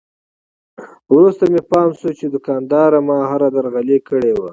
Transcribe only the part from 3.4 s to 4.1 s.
درغلي